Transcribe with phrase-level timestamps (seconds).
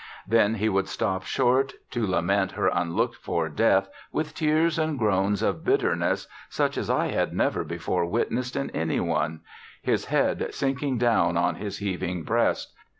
[0.27, 5.43] Then he would stop short to lament her unlooked for death with tears and groans
[5.43, 9.41] of bitterness such as I had never before witnessed in any one,
[9.83, 12.73] his head sinking down on his heaving breast.